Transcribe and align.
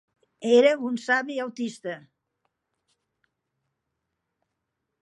Era 0.51 0.71
un 0.87 0.95
savi 1.03 1.35
autista. 1.45 1.95